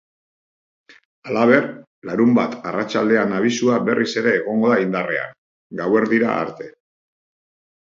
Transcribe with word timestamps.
Halaber, 1.31 1.67
larunbat 2.11 2.55
arratsaldean 2.71 3.37
abisua 3.41 3.77
berriz 3.91 4.09
ere 4.23 4.35
egongo 4.41 4.73
da 4.75 4.81
indarrean, 4.87 5.39
gauerdira 5.85 6.35
arte. 6.41 6.75